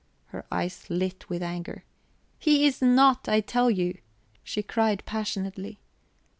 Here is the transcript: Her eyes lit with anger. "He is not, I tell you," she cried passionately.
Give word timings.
Her 0.29 0.47
eyes 0.51 0.89
lit 0.89 1.29
with 1.29 1.43
anger. 1.43 1.83
"He 2.39 2.65
is 2.65 2.81
not, 2.81 3.29
I 3.29 3.39
tell 3.39 3.69
you," 3.69 3.99
she 4.43 4.63
cried 4.63 5.03
passionately. 5.05 5.79